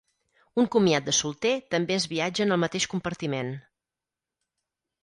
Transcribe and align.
Un 0.61 0.69
comiat 0.75 1.05
de 1.09 1.13
solter 1.17 1.51
també 1.75 1.99
es 1.99 2.09
viatja 2.15 2.45
en 2.47 2.57
el 2.57 2.61
mateix 2.65 2.89
compartiment. 2.95 3.55